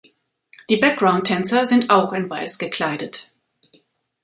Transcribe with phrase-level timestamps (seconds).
[0.67, 3.29] Die Background-Tänzer sind auch in weiß gekleidet.